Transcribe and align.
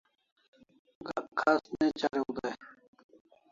Gak 1.07 1.25
khas 1.39 1.61
ne 1.77 1.85
chariu 1.99 2.27
day 2.37 2.55